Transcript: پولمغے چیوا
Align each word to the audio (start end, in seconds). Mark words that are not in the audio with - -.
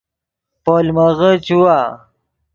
پولمغے 0.63 1.31
چیوا 1.45 1.79